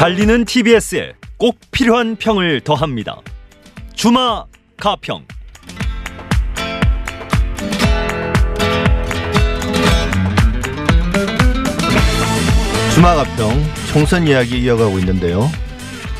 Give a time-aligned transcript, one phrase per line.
[0.00, 3.20] 달리는 TBS에 꼭 필요한 평을 더합니다.
[3.92, 4.46] 주마
[4.78, 5.26] 가평.
[12.94, 15.50] 주마 가평 총선 이야기 이어가고 있는데요.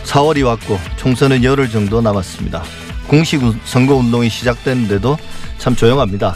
[0.04, 2.62] 4월이 왔고 총선은 열흘 정도 남았습니다.
[3.08, 5.16] 공식 선거 운동이 시작됐는데도
[5.56, 6.34] 참 조용합니다.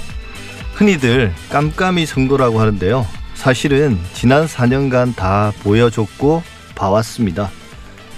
[0.73, 3.07] 흔히들 깜깜이 선거라고 하는데요.
[3.35, 7.51] 사실은 지난 4년간 다 보여줬고 봐왔습니다.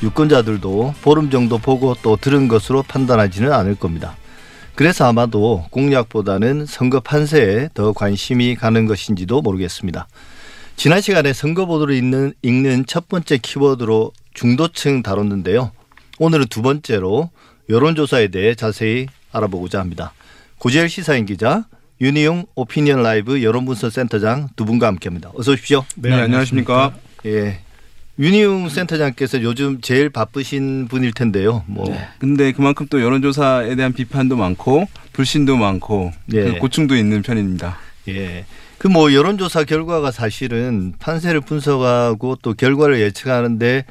[0.03, 4.17] 유권자들도 보름 정도 보고 또 들은 것으로 판단하지는 않을 겁니다.
[4.75, 10.07] 그래서 아마도 공약보다는 선거 판세에 더 관심이 가는 것인지도 모르겠습니다.
[10.77, 15.73] 지난 시간에 선거 보도를 읽는, 읽는 첫 번째 키워드로 중도층 다뤘는데요.
[16.19, 17.31] 오늘은 두 번째로
[17.71, 20.13] 여론조사에 대해 자세히 알아보고자 합니다.
[20.59, 21.65] 고재열 시사인 기자,
[22.03, 25.33] 윤희용 오피니언 라이브 여론분석 센터장 두 분과 함께합니다.
[25.35, 25.85] 어서 오십시오.
[25.97, 26.95] 네, 안녕하십니까.
[27.25, 27.61] 예.
[28.19, 31.65] 윤희용 센터장께서 요즘 제일 바쁘신 분일 텐데요.
[31.67, 31.85] 뭐
[32.19, 36.45] 근데 그만큼 또 여론조사에 대한 비판도 많고 불신도 많고 예.
[36.45, 37.79] 그 고충도 있는 편입니다.
[38.09, 38.45] 예.
[38.79, 43.85] 그 뭐 여론조사 결과가 사실은 판세를 분석하고 또 결과를 예측하는데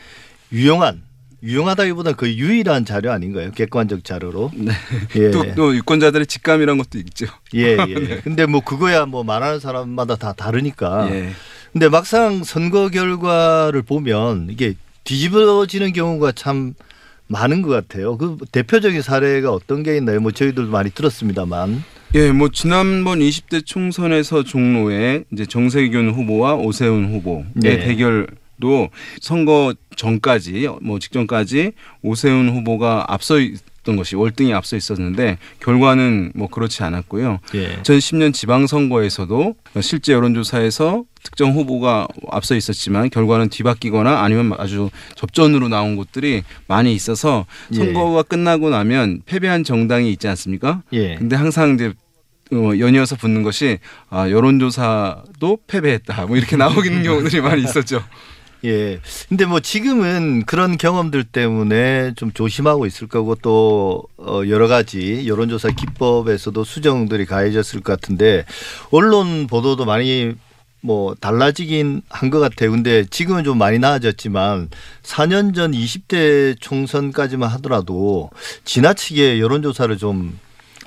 [0.53, 1.01] 유용한
[1.43, 3.51] 유용하다기보다 거의 유일한 자료 아닌가요?
[3.51, 4.51] 객관적 자료로.
[4.55, 4.71] 네.
[5.17, 5.31] 예.
[5.31, 7.27] 또, 또 유권자들의 직감이란 것도 있죠.
[7.53, 8.21] 예, 예.
[8.23, 11.07] 근데 뭐 그거야 뭐 말하는 사람마다 다 다르니까.
[11.11, 11.29] 예.
[11.75, 16.73] 근데 막상 선거 결과를 보면 이게 뒤집어지는 경우가 참
[17.27, 18.15] 많은 것 같아요.
[18.17, 20.21] 그 대표적인 사례가 어떤 게 있나요?
[20.21, 21.83] 뭐 저희들도 많이 들었습니다만.
[22.13, 27.79] 예, 뭐 지난번 20대 총선에서 종로에 이제 정세균 후보와 오세훈 후보의 네.
[27.79, 28.87] 대결도
[29.19, 33.35] 선거 전까지 뭐 직전까지 오세훈 후보가 앞서
[33.85, 37.39] 있던 것이 월등히 앞서 있었는데 결과는 뭐 그렇지 않았고요.
[37.53, 37.77] 예.
[37.83, 46.43] 2010년 지방선거에서도 실제 여론조사에서 특정 후보가 앞서 있었지만 결과는 뒤바뀌거나 아니면 아주 접전으로 나온 곳들이
[46.67, 47.77] 많이 있어서 예.
[47.77, 50.81] 선거가 끝나고 나면 패배한 정당이 있지 않습니까?
[50.91, 51.15] 예.
[51.15, 51.93] 근데 항상 이제
[52.51, 56.25] 어, 연이어서 붙는 것이 아, 여론조사도 패배했다.
[56.27, 58.03] 뭐 이렇게 나오는 경우들이 많이 있었죠.
[58.65, 58.99] 예.
[59.29, 65.69] 근데 뭐 지금은 그런 경험들 때문에 좀 조심하고 있을 거고 또 어, 여러 가지 여론조사
[65.69, 68.45] 기법에서도 수정들이 가해졌을 것 같은데
[68.91, 70.33] 언론 보도도 많이
[70.81, 72.71] 뭐 달라지긴 한 것 같아요.
[72.71, 74.69] 근데 지금은 좀 많이 나아졌지만
[75.03, 78.29] 4년 전 20대 총선까지만 하더라도
[78.65, 80.39] 지나치게 여론조사를 좀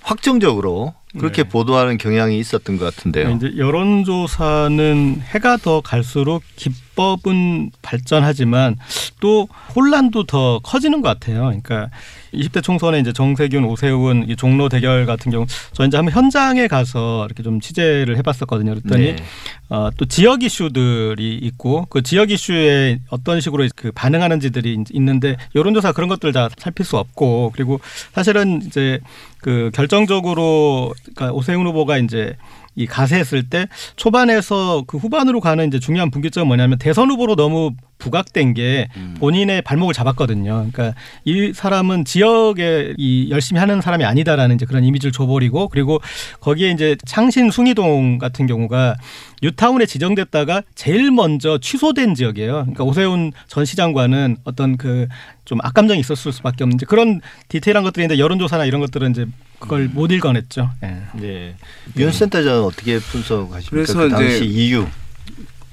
[0.03, 1.49] 확정적으로 그렇게 네.
[1.49, 3.31] 보도하는 경향이 있었던 것 같은데요.
[3.31, 8.77] 이제 여론조사는 해가 더 갈수록 기법은 발전하지만
[9.21, 11.45] 또 혼란도 더 커지는 것 같아요.
[11.45, 11.91] 그러니까
[12.35, 17.25] 20대 총선에 이제 정세균, 오세훈 이 종로 대결 같은 경우 저 이제 한번 현장에 가서
[17.27, 18.75] 이렇게 좀 취재를 해봤었거든요.
[18.75, 19.17] 그랬더니 네.
[19.71, 26.09] 어, 또 지역 이슈들이 있고 그 지역 이슈에 어떤 식으로 그 반응하는지들이 있는데 여론조사 그런
[26.09, 27.81] 것들 다 살필 수 없고 그리고
[28.13, 29.01] 사실은 이제
[29.41, 32.37] 그 결정적으로 그러니까 오세훈 후보가 이제
[32.75, 38.55] 이 가세했을 때 초반에서 그 후반으로 가는 이제 중요한 분기점은 뭐냐면 대선 후보로 너무 부각된
[38.55, 38.87] 게
[39.19, 40.69] 본인의 발목을 잡았거든요.
[40.71, 45.99] 그러니까 이 사람은 지역에 이 열심히 하는 사람이 아니다라는 이제 그런 이미지를 줘버리고 그리고
[46.39, 48.95] 거기에 이제 창신 숭이동 같은 경우가
[49.43, 52.53] 뉴타운에 지정됐다가 제일 먼저 취소된 지역이에요.
[52.53, 55.09] 그러니까 오세훈 전 시장과는 어떤 그
[55.49, 59.27] 좀 악감정이 있었을 수밖에 없는데 그런 디테일한 것들인데 여론조사나 이런 것들은 이제
[59.59, 60.71] 그걸 못 읽어냈죠.
[60.85, 61.03] 예.
[61.15, 61.57] 네.
[61.97, 63.71] 윤 센터장은 어떻게 분석하십니까?
[63.71, 64.87] 그래서 그 당시 이제 이유.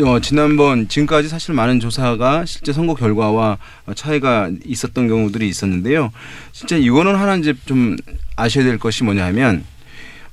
[0.03, 3.57] 어, 지난번 지금까지 사실 많은 조사가 실제 선거 결과와
[3.95, 6.11] 차이가 있었던 경우들이 있었는데요.
[6.51, 7.95] 진짜 이거는 하나 이제 좀
[8.35, 9.63] 아셔야 될 것이 뭐냐면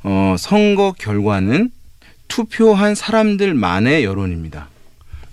[0.03, 1.71] 어, 선거 결과는
[2.27, 4.69] 투표한 사람들만의 여론입니다.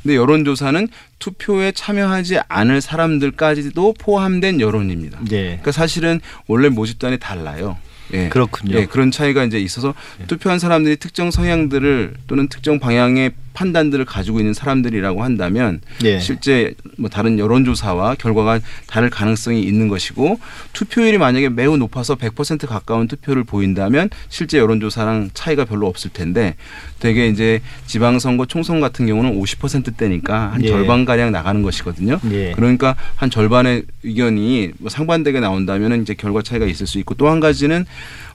[0.03, 0.87] 근데 여론조사는
[1.17, 5.19] 투표에 참여하지 않을 사람들까지도 포함된 여론입니다.
[5.21, 5.43] 네.
[5.43, 7.77] 그러니까 사실은 원래 모집단이 달라요.
[8.13, 8.29] 예.
[8.29, 8.77] 그렇군요.
[8.77, 9.93] 예, 그런 차이가 이제 있어서
[10.27, 16.19] 투표한 사람들이 특정 성향들을 또는 특정 방향의 판단들을 가지고 있는 사람들이라고 한다면 예.
[16.19, 20.39] 실제 뭐 다른 여론조사와 결과가 다를 가능성이 있는 것이고
[20.71, 26.55] 투표율이 만약에 매우 높아서 100% 가까운 투표를 보인다면 실제 여론조사랑 차이가 별로 없을 텐데
[26.99, 30.69] 되게 이제 지방선거 총선 같은 경우는 50%대니까 한 예.
[30.69, 32.17] 절반 가량 나가는 것이거든요.
[32.31, 32.53] 예.
[32.55, 37.39] 그러니까 한 절반의 의견이 뭐 상반되게 나온다면 이제 결과 차이가 있을 수 있고 또 한
[37.39, 37.85] 가지는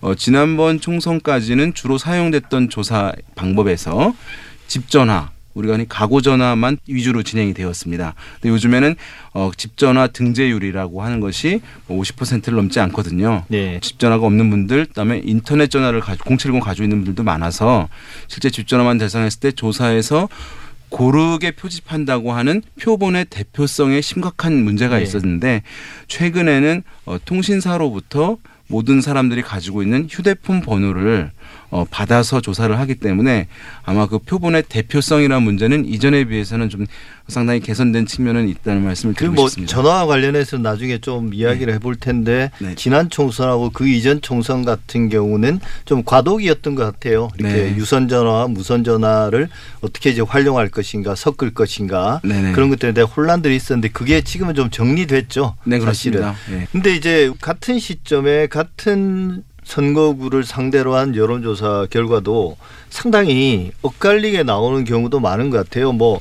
[0.02, 4.14] 어, 지난번 총선까지는 주로 사용됐던 조사 방법에서
[4.74, 8.16] 집 전화 우리가 흔히 가구 전화만 위주로 진행이 되었습니다.
[8.40, 8.96] 근데 요즘에는
[9.34, 13.44] 어, 집 전화 등재율이라고 하는 것이 뭐 50%를 넘지 않거든요.
[13.46, 13.78] 네.
[13.82, 17.88] 집 전화가 없는 분들, 그다음에 인터넷 전화를 가지고 070 가지고 있는 분들도 많아서
[18.26, 20.28] 실제 집 전화만 대상했을 때 조사에서
[20.88, 25.04] 고르게 표집한다고 하는 표본의 대표성에 심각한 문제가 네.
[25.04, 25.62] 있었는데
[26.08, 31.30] 최근에는 어, 통신사로부터 모든 사람들이 가지고 있는 휴대폰 번호를
[31.74, 33.48] 어, 받아서 조사를 하기 때문에
[33.82, 36.86] 아마 그 표본의 대표성이라는 문제는 이전에 비해서는 좀
[37.26, 39.74] 상당히 개선된 측면은 있다는 말씀을 그 드리고 뭐 싶습니다.
[39.74, 42.76] 전화와 관련해서 나중에 좀 이야기를 해볼 텐데 네.
[42.76, 47.28] 지난 총선하고 그 이전 총선 같은 경우는 좀 과도기였던 것 같아요.
[47.38, 47.76] 이렇게 네.
[47.76, 49.48] 유선 전화와 무선 전화를
[49.80, 52.52] 어떻게 이제 활용할 것인가 섞을 것인가 네네.
[52.52, 55.56] 그런 것들에 대한 혼란들이 있었는데 그게 지금은 좀 정리됐죠.
[55.64, 55.80] 네.
[55.80, 56.36] 그렇습니다.
[56.48, 56.68] 네.
[56.70, 62.56] 근데 이제 같은 시점에 같은 선거구를 상대로 한 여론조사 결과도
[62.90, 65.92] 상당히 엇갈리게 나오는 경우도 많은 것 같아요.
[65.92, 66.20] 뭐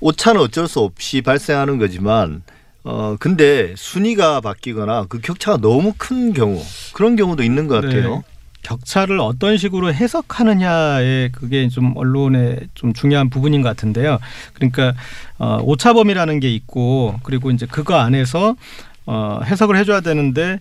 [0.00, 2.42] 오차는 어쩔 수 없이 발생하는 거지만
[2.84, 8.16] 어 근데 순위가 바뀌거나 그 격차가 너무 큰 경우 그런 경우도 있는 것 같아요.
[8.16, 8.22] 네.
[8.64, 14.18] 격차를 어떤 식으로 해석하느냐에 그게 좀 언론의 좀 중요한 부분인 것 같은데요.
[14.54, 14.94] 그러니까
[15.38, 18.56] 어, 오차범위라는 게 있고 그리고 이제 그거 안에서
[19.06, 20.60] 어, 해석을 해줘야 되는데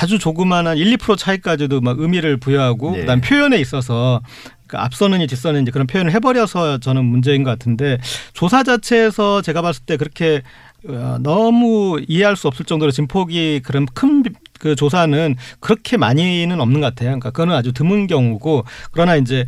[0.00, 3.00] 아주 조그마한 1, 2% 차이까지도 막 의미를 부여하고 네.
[3.00, 4.20] 그다음 표현에 있어서
[4.66, 7.98] 그러니까 앞서는지 뒤서는지 그런 표현을 해버려서 저는 문제인 것 같은데
[8.32, 10.42] 조사 자체에서 제가 봤을 때 그렇게
[10.88, 14.22] 어, 너무 이해할 수 없을 정도로 진폭이 그런 큰
[14.58, 17.10] 그 조사는 그렇게 많이는 없는 것 같아요.
[17.10, 19.44] 그러니까 그거는 아주 드문 경우고 그러나 이제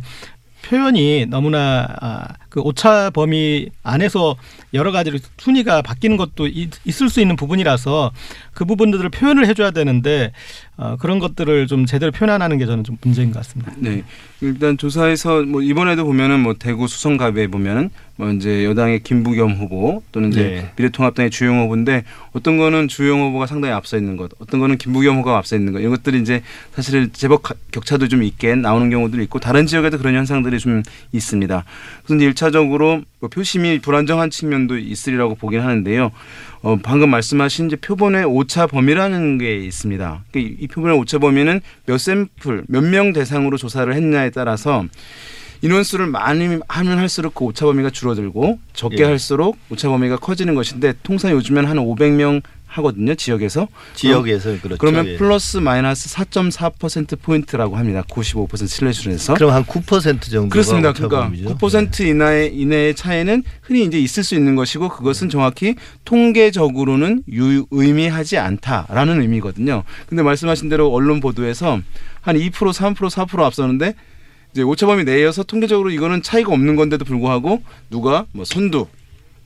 [0.61, 4.35] 표현이 너무나 아, 그 오차 범위 안에서
[4.73, 8.11] 여러 가지로 순위가 바뀌는 것도 있, 있을 수 있는 부분이라서
[8.53, 10.31] 그 부분들을 표현을 해줘야 되는데
[10.77, 13.73] 어, 그런 것들을 좀 제대로 표현 안 하는 게 저는 좀 문제인 것 같습니다.
[13.77, 14.03] 네.
[14.41, 17.89] 일단 조사에서 뭐 이번에도 보면은 뭐 대구 수성갑에 보면은
[18.19, 20.71] 뭐 이제 여당의 김부겸 후보 또는 이제 네.
[20.75, 25.37] 미래통합당의 주영 후보인데 어떤 거는 주영 후보가 상당히 앞서 있는 것, 어떤 거는 김부겸 후보가
[25.37, 26.43] 앞서 있는 것 이런 것들이 이제
[26.75, 30.83] 사실 제법 가- 격차도 좀 있게 나오는 경우도 있고 다른 지역에도 그런 현상들이 좀
[31.13, 31.63] 있습니다.
[32.05, 36.11] 그래서 일차적으로 뭐 표심이 불안정한 측면도 있으리라고 보긴 하는데요.
[36.61, 40.23] 어, 방금 말씀하신 이제 표본의 오차 범위라는 게 있습니다.
[40.29, 44.83] 그러니까 이- 이 표본의 오차 범위는 몇 샘플, 몇 명 대상으로 조사를 했냐에 따라서
[45.61, 49.03] 인원수를 많이 하면 할수록 그 오차 범위가 줄어들고 적게 예.
[49.03, 54.77] 할수록 오차 범위가 커지는 것인데 통상 요즘엔 한 500명 하거든요 지역에서 지역에서 그렇죠.
[54.77, 55.17] 그러면 예.
[55.17, 58.03] 플러스 마이너스 4.4% 포인트라고 합니다.
[58.07, 60.93] 95% 신뢰수준에서 그럼 한 9% 정도가 그렇습니다.
[60.93, 61.49] 그러니까 범위죠.
[61.49, 61.55] 네.
[61.55, 65.75] 9% 이내의, 이내의 차이는 흔히 이제 있을 수 있는 것이고 그것은 정확히
[66.05, 69.83] 통계적으로는 유의미하지 않다라는 의미거든요.
[70.07, 71.79] 근데 말씀하신 대로 언론 보도에서
[72.21, 73.95] 한 2% 3% 4% 앞서는데
[74.51, 78.87] 이제 오차범위 내에서 통계적으로 이거는 차이가 없는 건데도 불구하고 누가 뭐 선두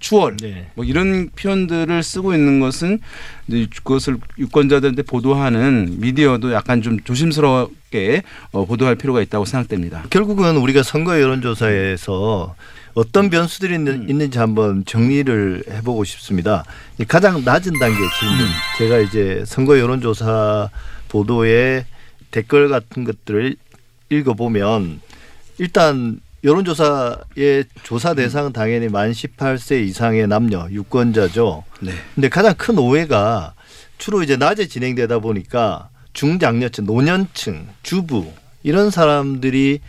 [0.04, 0.68] 추월 네.
[0.76, 3.00] 뭐 이런 표현들을 쓰고 있는 것은
[3.48, 10.04] 이제 그것을 유권자들한테 보도하는 미디어도 약간 좀 조심스럽게 어, 보도할 필요가 있다고 생각됩니다.
[10.10, 12.56] 결국은 우리가 선거 여론조사에서
[12.96, 16.66] 어떤 변수들이 있는, 있는지 한번 정리를 해보고 싶습니다.
[17.00, 18.48] 이 가장 낮은 단계 질문.
[18.78, 20.70] 제가 이제 선거 여론조사
[21.08, 21.86] 보도의
[22.30, 23.56] 댓글 같은 것들을
[24.20, 25.02] 읽어보면
[25.58, 31.64] 일단 여론조사의 조사 대상은 당연히 만 18세 이상의 남녀 유권자죠.
[31.80, 31.92] 네.
[32.16, 33.54] 근데 가장 큰 오해가
[33.98, 38.30] 주로 이제 낮에 진행되다 보니까 중장년층, 노년층, 주부
[38.62, 39.80] 이런 사람들이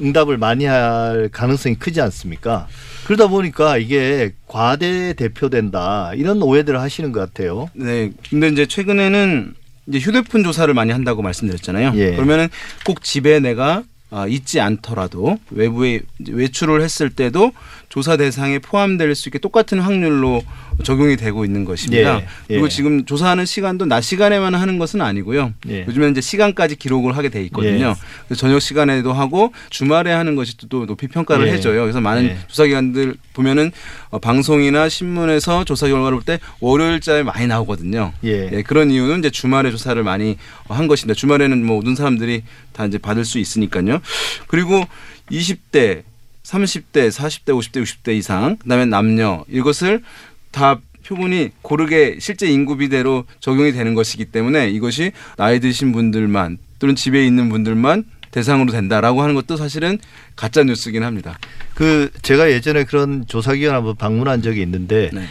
[0.00, 2.68] 응답을 많이 할 가능성이 크지 않습니까?
[3.04, 7.68] 그러다 보니까 이게 과대 대표된다 이런 오해들을 하시는 것 같아요.
[7.74, 8.12] 네.
[8.30, 9.54] 근데 이제 최근에는
[9.90, 11.92] 이제 휴대폰 조사를 많이 한다고 말씀드렸잖아요.
[11.96, 12.12] 예.
[12.12, 12.48] 그러면은
[12.86, 13.82] 꼭 집에 내가
[14.12, 17.52] 아, 있지 않더라도 외부에 외출을 했을 때도
[17.88, 20.42] 조사 대상에 포함될 수 있게 똑같은 확률로
[20.84, 22.20] 적용이 되고 있는 것입니다.
[22.20, 22.68] 예, 그리고 예.
[22.70, 25.52] 지금 조사하는 시간도 낮 시간에만 하는 것은 아니고요.
[25.68, 25.84] 예.
[25.86, 27.96] 요즘에는 이제 시간까지 기록을 하게 돼 있거든요.
[28.26, 31.52] 그래서 저녁 시간에도 하고 주말에 하는 것이 또 높이 평가를 예.
[31.52, 31.82] 해줘요.
[31.82, 32.38] 그래서 많은 예.
[32.46, 33.72] 조사기관들 보면은
[34.10, 38.12] 어, 방송이나 신문에서 조사 결과를 볼 때 월요일자에 많이 나오거든요.
[38.24, 38.50] 예.
[38.52, 40.36] 예, 그런 이유는 이제 주말에 조사를 많이
[40.68, 41.14] 한 것입니다.
[41.18, 42.42] 주말에는 뭐 모든 사람들이
[42.74, 44.00] 다 이제 받을 수 있으니까요.
[44.48, 44.84] 그리고
[45.30, 46.02] 20대,
[46.44, 50.02] 30대, 40대, 50대, 60대 이상, 그다음에 남녀 이것을
[50.50, 56.94] 다 표본이 고르게 실제 인구 비대로 적용이 되는 것이기 때문에 이것이 나이 드신 분들만 또는
[56.94, 59.98] 집에 있는 분들만 대상으로 된다라고 하는 것도 사실은
[60.36, 61.38] 가짜 뉴스긴 합니다.
[61.74, 65.24] 그 제가 예전에 그런 조사기관 한번 방문한 적이 있는데 네.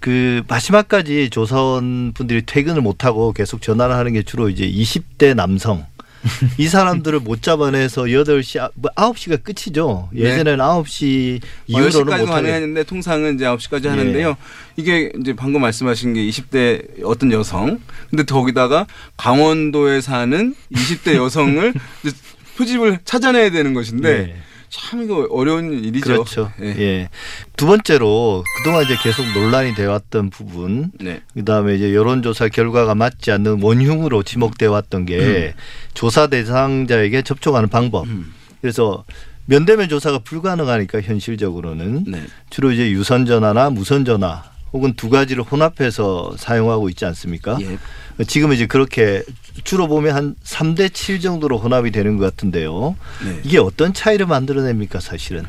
[0.00, 5.86] 그 마지막까지 조사원 분들이 퇴근을 못 하고 계속 전화를 하는 게 주로 이제 20대 남성.
[6.58, 10.08] 이 사람들을 못 잡아내서 8시, 아- 뭐 9시가 끝이죠.
[10.12, 10.20] 네.
[10.22, 12.26] 예전에는 9시 이후로는 10시까지 못.
[12.26, 13.88] 가능했는데 통상은 이제 9시까지 예.
[13.88, 14.36] 하는데요.
[14.76, 17.80] 이게 이제 방금 말씀하신 게 20대 어떤 여성.
[18.10, 18.86] 근데 거기다가
[19.16, 21.74] 강원도에 사는 20대 여성을
[22.04, 22.16] 이제
[22.56, 24.36] 표집을 찾아내야 되는 것인데 네.
[24.72, 26.04] 참 이거 어려운 일이죠.
[26.04, 26.50] 그렇죠.
[26.62, 26.66] 예.
[26.78, 27.08] 예.
[27.56, 31.20] 두 번째로 그동안 이제 계속 논란이 되어 왔던 부분 네.
[31.34, 35.54] 그다음에 이제 여론조사 결과가 맞지 않는 원흉으로 지목돼 왔던 게
[35.92, 38.06] 조사 대상자에게 접촉하는 방법.
[38.06, 38.32] 음.
[38.62, 39.04] 그래서
[39.44, 42.22] 면대면 조사가 불가능하니까 현실적으로는 네.
[42.48, 47.58] 주로 이제 유선 전화나 무선 전화 혹은 두 가지를 혼합해서 사용하고 있지 않습니까?
[47.60, 47.76] 예.
[48.26, 49.22] 지금 이제 그렇게
[49.64, 52.96] 주로 보면 한 3대 7 정도로 혼합이 되는 것 같은데요.
[53.24, 53.40] 네.
[53.44, 55.44] 이게 어떤 차이를 만들어냅니까, 사실은?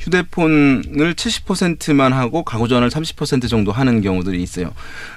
[0.00, 4.72] 휴대폰을 70%만 하고 가구 전화를 30% 정도 하는 경우들이 있어요.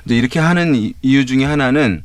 [0.06, 2.02] 이제 이렇게 하는 이- 이유 중에 하나는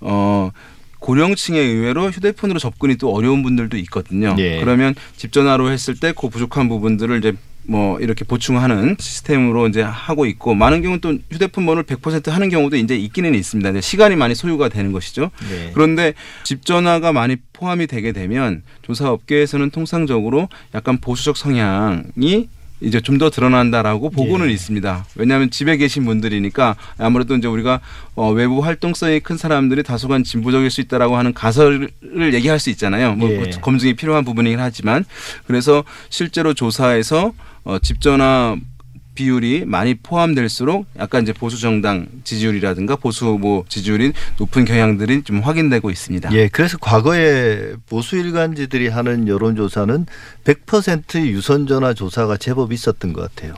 [0.00, 0.50] 어
[0.98, 4.34] 고령층에 의외로 휴대폰으로 접근이 또 어려운 분들도 있거든요.
[4.38, 4.60] 예.
[4.60, 7.32] 그러면 집 전화로 했을 때 그 부족한 부분들을 이제
[7.64, 12.76] 뭐 이렇게 보충하는 시스템으로 이제 하고 있고 많은 경우는 또 휴대폰 번호를 100% 하는 경우도
[12.76, 13.70] 이제 있기는 있습니다.
[13.70, 15.30] 근데 시간이 많이 소요가 되는 것이죠.
[15.48, 15.70] 네.
[15.72, 22.48] 그런데 집 전화가 많이 포함이 되게 되면 조사 업계에서는 통상적으로 약간 보수적 성향이
[22.82, 24.52] 이제 좀 더 드러난다라고 보고는 예.
[24.52, 25.04] 있습니다.
[25.14, 27.80] 왜냐하면 집에 계신 분들이니까 아무래도 이제 우리가
[28.16, 31.90] 어, 외부 활동성이 큰 사람들이 다소간 진보적일 수 있다라고 하는 가설을
[32.34, 33.14] 얘기할 수 있잖아요.
[33.14, 33.50] 뭐 예.
[33.60, 35.04] 검증이 필요한 부분이긴 하지만
[35.46, 37.32] 그래서 실제로 조사에서
[37.64, 38.56] 어, 집 전화
[39.14, 45.90] 비율이 많이 포함될수록 약간 이제 보수 정당 지지율이라든가 보수 후보 지지율이 높은 경향들이 좀 확인되고
[45.90, 46.32] 있습니다.
[46.32, 50.06] 예, 그래서 과거에 보수 일간지들이 하는 여론조사는
[50.44, 53.54] 100% 유선 전화 조사가 제법 있었던 것 같아요.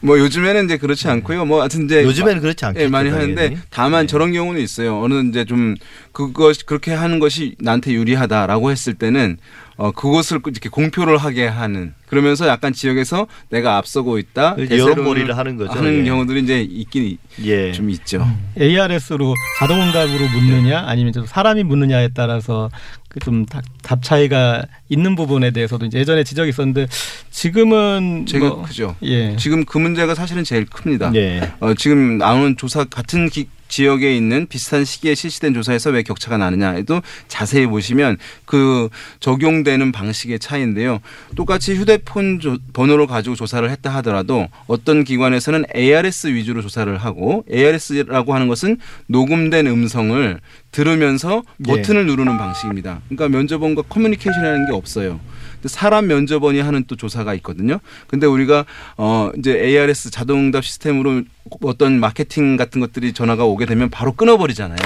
[0.00, 1.44] 뭐 요즘에는 이제 그렇지 않고요.
[1.44, 2.84] 뭐 하여튼 이제 요즘에는 그렇지 않겠죠.
[2.84, 3.58] 예, 많이 하는데 당연히.
[3.70, 4.06] 다만 예.
[4.06, 5.02] 저런 경우는 있어요.
[5.02, 5.74] 어느 이제 좀
[6.12, 9.38] 그것 그렇게 하는 것이 나한테 유리하다라고 했을 때는
[9.76, 15.72] 어 그것을 이렇게 공표를 하게 하는 그러면서 약간 지역에서 내가 앞서고 있다 여론몰이를 하는 거죠.
[15.72, 16.04] 하는 예.
[16.04, 17.72] 경우들이 이제 있긴 예.
[17.72, 18.26] 좀 있죠.
[18.58, 22.70] ARS로 자동 응답으로 묻느냐 아니면 좀 사람이 묻느냐에 따라서
[23.07, 23.46] 그 좀
[23.82, 26.86] 답 차이가 있는 부분에 대해서도 이제 예전에 지적이 있었는데
[27.30, 28.94] 지금은 제가 뭐, 그죠.
[29.02, 29.34] 예.
[29.36, 31.12] 지금 그 문제가 사실은 제일 큽니다.
[31.14, 31.52] 예.
[31.60, 36.74] 어, 지금 나오는 조사 같은 기- 지역에 있는 비슷한 시기에 실시된 조사에서 왜 격차가 나느냐
[36.76, 38.88] 에도 자세히 보시면 그
[39.20, 41.00] 적용되는 방식의 차이인데요.
[41.36, 48.34] 똑같이 휴대폰 조- 번호를 가지고 조사를 했다 하더라도 어떤 기관에서는 ARS 위주로 조사를 하고 ARS라고
[48.34, 50.40] 하는 것은 녹음된 음성을
[50.72, 51.72] 들으면서 예.
[51.72, 53.00] 버튼을 누르는 방식입니다.
[53.08, 55.20] 그러니까 면접원과 커뮤니케이션이라는 게 없어요.
[55.64, 57.80] 사람 면접원이 하는 또 조사가 있거든요.
[58.06, 58.64] 근데 우리가
[58.96, 61.22] 어 이제 ARS 자동응답 시스템으로
[61.62, 64.78] 어떤 마케팅 같은 것들이 전화가 오게 되면 바로 끊어버리잖아요.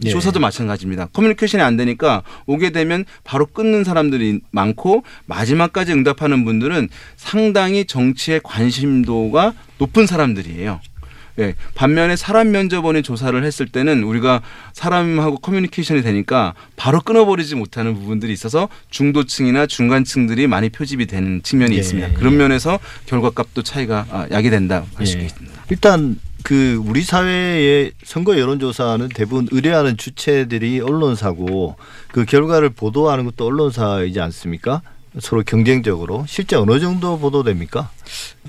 [0.00, 0.10] 이 예.
[0.10, 1.06] 조사도 마찬가지입니다.
[1.12, 9.54] 커뮤니케이션이 안 되니까 오게 되면 바로 끊는 사람들이 많고 마지막까지 응답하는 분들은 상당히 정치에 관심도가
[9.78, 10.80] 높은 사람들이에요.
[11.38, 11.54] 예.
[11.74, 18.68] 반면에 사람 면접원이 조사를 했을 때는 우리가 사람하고 커뮤니케이션이 되니까 바로 끊어버리지 못하는 부분들이 있어서
[18.90, 22.10] 중도층이나 중간층들이 많이 표집이 되는 측면이 예, 있습니다.
[22.10, 22.12] 예.
[22.14, 25.24] 그런 면에서 결과값도 차이가 아, 야기 된다 할수 예.
[25.24, 25.62] 있습니다.
[25.70, 31.76] 일단 그 우리 사회의 선거 여론조사는 대부분 의뢰하는 주체들이 언론사고
[32.08, 34.82] 그 결과를 보도하는 것도 언론사이지 않습니까?
[35.20, 37.90] 서로 경쟁적으로 실제 어느 정도 보도됩니까?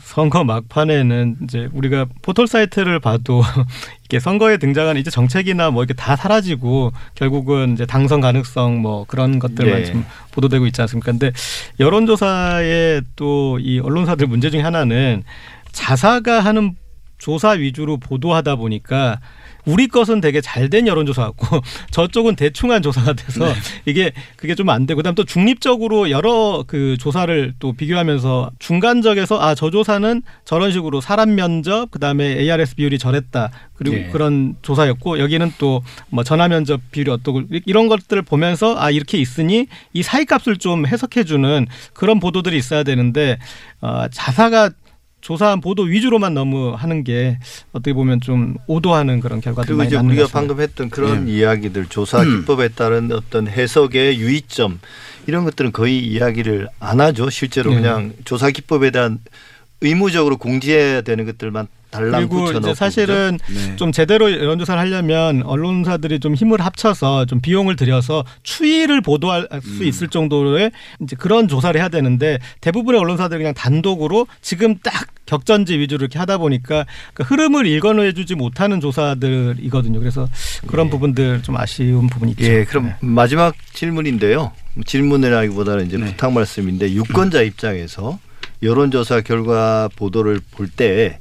[0.02, 3.42] 선거 막판에는 이제 우리가 포털 사이트를 봐도
[4.06, 9.40] 이게 선거에 등장하는 이제 정책이나 뭐 이렇게 다 사라지고 결국은 이제 당선 가능성 뭐 그런
[9.40, 9.86] 것들만 예.
[9.86, 11.12] 좀 보도되고 있지 않습니까?
[11.12, 11.32] 근데
[11.80, 15.24] 여론조사의 또 이 언론사들 문제 중에 하나는
[15.72, 16.76] 자사가 하는
[17.18, 19.20] 조사 위주로 보도하다 보니까
[19.66, 23.54] 우리 것은 되게 잘 된 여론조사 같고 저쪽은 대충한 조사가 돼서 네.
[23.86, 29.56] 이게 그게 좀 안 되고 그다음 또 중립적으로 여러 그 조사를 또 비교하면서 중간적에서 아
[29.56, 34.10] 저 조사는 저런 식으로 사람 면접 그다음에 ARS 비율이 저랬다 그리고 예.
[34.12, 39.68] 그런 조사였고 여기는 또 뭐 전화 면접 비율이 어떻고 이런 것들을 보면서 아 이렇게 있으니
[39.94, 43.38] 이 사이값을 좀 해석해 주는 그런 보도들이 있어야 되는데
[43.82, 44.72] 어 자사가
[45.24, 47.40] 조사한 보도 위주로만 너무 하는 게
[47.72, 50.54] 어떻게 보면 좀 오도하는 그런 결과들이 그리고 많이 이제 나는 우리가 것 같습니다.
[50.54, 51.34] 방금 했던 그런 예.
[51.34, 52.42] 이야기들 조사 음.
[52.42, 54.82] 기법에 따른 어떤 해석의 유의점
[55.26, 57.30] 이런 것들은 거의 이야기를 안 하죠.
[57.30, 57.78] 실제로 네.
[57.78, 59.20] 그냥 조사 기법에 대한
[59.80, 63.76] 의무적으로 공지해야 되는 것들만 달랑 그리고 이제 사실은 네.
[63.76, 69.88] 좀 제대로 여론조사를 하려면 언론사들이 좀 힘을 합쳐서 좀 비용을 들여서 추이를 보도할 수 음.
[69.88, 70.72] 있을 정도의
[71.02, 76.38] 이제 그런 조사를 해야 되는데 대부분의 언론사들이 그냥 단독으로 지금 딱 격전지 위주로 이렇게 하다
[76.40, 80.00] 보니까 그 흐름을 읽어내주지 못하는 조사들이거든요.
[80.00, 80.28] 그래서
[80.68, 80.90] 그런 예.
[80.90, 82.44] 부분들 좀 아쉬운 부분이 있죠.
[82.44, 82.96] 예, 그럼 네.
[83.02, 84.52] 마지막 질문인데요.
[84.86, 86.06] 질문이라기보다는 이제 네.
[86.08, 88.20] 부탁 말씀인데 유권자 입장에서
[88.62, 91.20] 여론조사 결과 보도를 볼때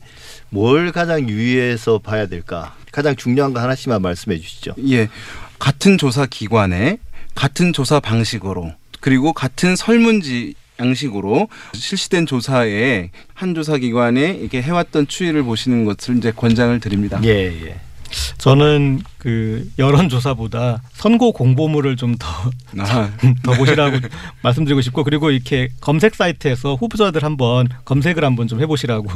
[0.53, 2.77] 뭘 가장 유의해서 봐야 될까?
[2.93, 4.75] 가장 중요한 거 하나씩만 말씀해 주시죠.
[4.91, 5.09] 예.
[5.59, 6.99] 같은 조사 기관에
[7.35, 15.43] 같은 조사 방식으로 그리고 같은 설문지 양식으로 실시된 조사에 한 조사 기관에 이렇게 해왔던 추이를
[15.43, 17.19] 보시는 것을 이제 권장을 드립니다.
[17.25, 17.81] 예, 예.
[18.39, 22.27] 저는 그 여론조사보다 선거 공보물을 좀더
[22.79, 23.11] 아,
[23.43, 23.99] 더 보시라고
[24.43, 29.09] 말씀드리고 싶고 그리고 이렇게 검색 사이트에서 후보자들 한번 검색을 한번 좀 해보시라고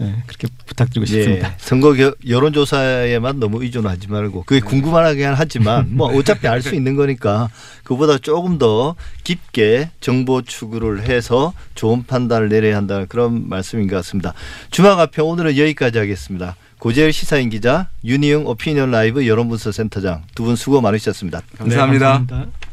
[0.00, 1.48] 예, 그렇게 부탁드리고 싶습니다.
[1.48, 1.54] 예.
[1.58, 7.48] 선거 겨- 여론조사에만 너무 의존하지 말고 그게 궁금하긴 하지만 뭐 어차피 알 수 있는 거니까
[7.84, 14.34] 그보다 조금 더 깊게 정보 추구를 해서 좋은 판단을 내려야 한다는 그런 말씀인 것 같습니다.
[14.70, 16.56] 주마가평 오늘은 여기까지 하겠습니다.
[16.80, 21.42] 고재일 시사인 기자, 윤희영 오피니언 라이브 여론분석 센터장 두 분 수고 많으셨습니다.
[21.58, 22.06] 감사합니다.
[22.20, 22.69] 네, 감사합니다.